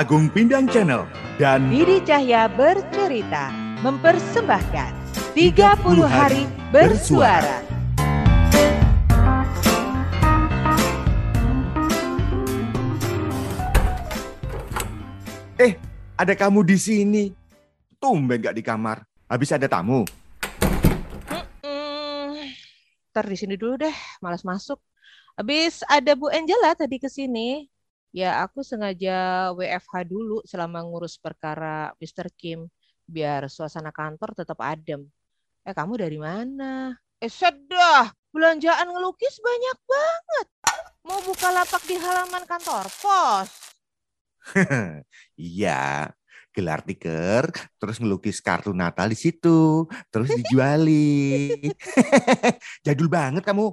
[0.00, 1.04] Agung Pindang Channel
[1.36, 3.52] dan Didi Cahya bercerita
[3.84, 4.96] mempersembahkan
[5.36, 5.76] 30
[6.08, 7.60] hari bersuara.
[15.60, 15.76] Eh,
[16.16, 17.24] ada kamu di sini.
[18.00, 19.04] Tumben gak di kamar.
[19.28, 20.08] Habis ada tamu.
[23.12, 24.80] Ntar di sini dulu deh, malas masuk.
[25.36, 27.68] Habis ada Bu Angela tadi ke sini.
[28.10, 32.26] Ya, aku sengaja WFH dulu selama ngurus perkara Mr.
[32.34, 32.66] Kim
[33.06, 35.06] biar suasana kantor tetap adem.
[35.62, 36.98] Eh, kamu dari mana?
[37.22, 38.10] Eh, sedah.
[38.34, 40.46] Belanjaan ngelukis banyak banget.
[41.06, 43.50] Mau buka lapak di halaman kantor pos.
[45.38, 46.10] Iya,
[46.50, 47.46] gelar tiker,
[47.78, 51.70] terus ngelukis kartu Natal di situ, terus dijualin.
[52.86, 53.70] Jadul banget kamu.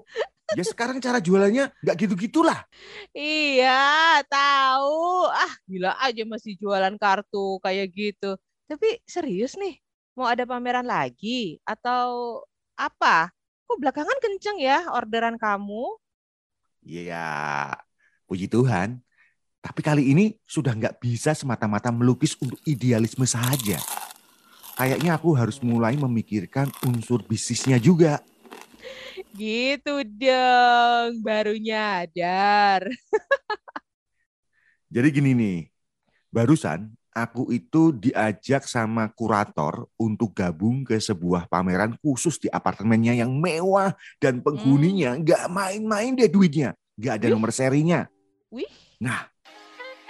[0.56, 2.64] Ya sekarang cara jualannya nggak gitu-gitulah.
[3.12, 5.28] Iya, tahu.
[5.28, 8.40] Ah, gila aja masih jualan kartu kayak gitu.
[8.68, 9.80] Tapi serius nih,
[10.16, 12.44] mau ada pameran lagi atau
[12.80, 13.32] apa?
[13.68, 16.00] Kok belakangan kenceng ya orderan kamu?
[16.88, 17.76] Iya,
[18.24, 19.04] puji Tuhan.
[19.60, 23.84] Tapi kali ini sudah nggak bisa semata-mata melukis untuk idealisme saja.
[24.78, 28.22] Kayaknya aku harus mulai memikirkan unsur bisnisnya juga.
[29.38, 32.90] Gitu dong, baru nyadar.
[34.94, 35.60] Jadi gini nih,
[36.34, 43.30] barusan aku itu diajak sama kurator untuk gabung ke sebuah pameran khusus di apartemennya yang
[43.38, 47.34] mewah dan penghuninya nggak main-main deh duitnya, nggak ada Wih.
[47.38, 48.10] nomor serinya.
[48.50, 48.74] Wih.
[48.98, 49.22] Nah,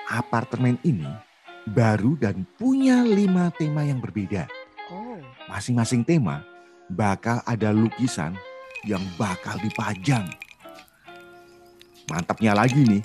[0.08, 1.12] apartemen ini
[1.68, 4.48] baru dan punya lima tema yang berbeda.
[4.88, 5.20] Oh,
[5.52, 6.48] Masing-masing tema
[6.88, 8.40] bakal ada lukisan
[8.88, 10.24] yang bakal dipajang.
[12.08, 13.04] Mantapnya lagi nih,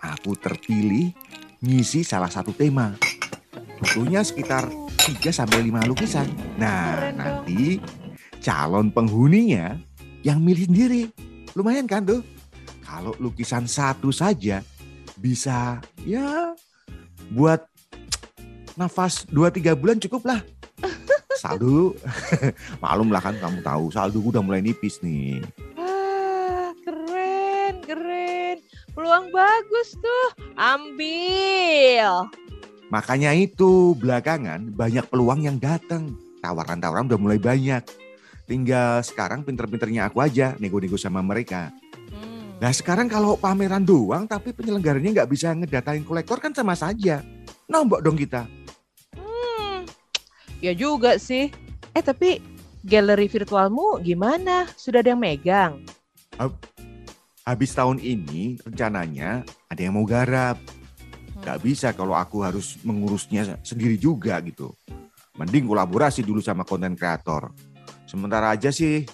[0.00, 1.12] aku terpilih
[1.60, 2.96] ngisi salah satu tema.
[3.76, 4.64] Butuhnya sekitar
[4.96, 6.28] 3 sampai 5 lukisan.
[6.56, 7.76] Nah, nanti
[8.40, 9.76] calon penghuninya
[10.24, 11.02] yang milih sendiri.
[11.52, 12.24] Lumayan kan tuh?
[12.80, 14.64] Kalau lukisan satu saja
[15.20, 16.56] bisa ya
[17.28, 17.60] buat
[18.74, 20.40] nafas 2-3 bulan cukup lah.
[21.40, 21.96] Saldo,
[22.84, 25.40] malum lah kan kamu tahu saldo udah mulai nipis nih.
[25.80, 28.60] ah, keren, keren.
[28.92, 30.28] Peluang bagus tuh.
[30.60, 32.28] Ambil.
[32.92, 36.12] Makanya itu belakangan banyak peluang yang datang.
[36.44, 37.88] Tawaran-tawaran udah mulai banyak.
[38.44, 41.72] Tinggal sekarang pinter-pinternya aku aja nego-nego sama mereka.
[42.12, 42.60] Hmm.
[42.60, 47.24] Nah sekarang kalau pameran doang tapi penyelenggaranya nggak bisa ngedatain kolektor kan sama saja.
[47.64, 48.59] Nombok dong kita.
[50.60, 51.48] Hmm, ya juga sih.
[51.96, 52.44] Eh tapi
[52.84, 54.68] galeri virtualmu gimana?
[54.76, 55.80] Sudah ada yang megang?
[57.48, 60.60] Habis tahun ini rencananya ada yang mau garap.
[61.40, 64.76] Gak bisa kalau aku harus mengurusnya sendiri juga gitu.
[65.40, 67.56] Mending kolaborasi dulu sama konten kreator.
[68.04, 69.08] Sementara aja sih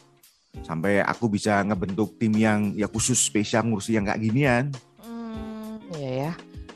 [0.66, 4.64] sampai aku bisa ngebentuk tim yang ya khusus spesial ngurusi yang kayak ginian.
[4.98, 6.32] Hmm, ya ya.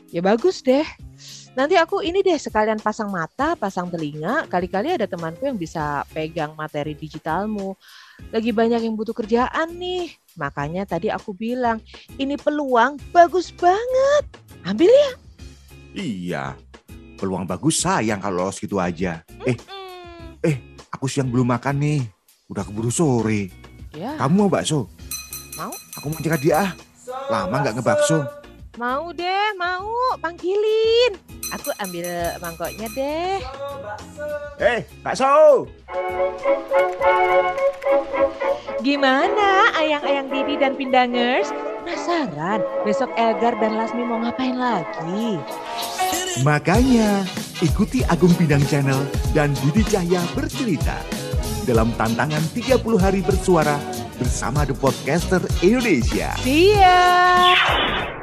[0.07, 0.87] Ya bagus deh.
[1.51, 4.47] Nanti aku ini deh sekalian pasang mata, pasang telinga.
[4.47, 7.75] Kali-kali ada temanku yang bisa pegang materi digitalmu.
[8.31, 10.15] Lagi banyak yang butuh kerjaan nih.
[10.39, 11.83] Makanya tadi aku bilang,
[12.15, 14.23] ini peluang bagus banget.
[14.63, 15.11] Ambil ya.
[15.91, 16.43] Iya,
[17.19, 19.19] peluang bagus sayang kalau lolos gitu aja.
[19.43, 19.57] Eh,
[20.41, 20.57] Hmm,
[20.89, 22.01] aku siang belum makan nih.
[22.47, 23.51] Udah keburu sore.
[23.91, 24.87] ya, Kamu mau bakso?
[25.59, 25.71] Mau.
[25.99, 26.71] Aku mau cekat dia ah.
[27.27, 28.23] Lama nggak ngebakso.
[28.79, 29.91] mau deh, mau.
[30.17, 31.30] Panggilin.
[31.51, 32.07] Aku ambil
[32.39, 33.39] mangkoknya deh.
[34.61, 35.67] Eh, bakso!
[38.81, 41.51] Gimana ayang-ayang Didi dan Pindangers?
[41.81, 45.41] Penasaran besok Elgar dan Lasmi mau ngapain lagi?
[46.45, 47.27] Makanya,
[47.59, 49.03] ikuti Agung Pindang Channel
[49.35, 51.03] dan Didi Cahya bercerita
[51.67, 53.77] dalam tantangan 30 hari bersuara
[54.17, 56.31] bersama The Podcaster Indonesia.
[56.41, 58.20] See ya!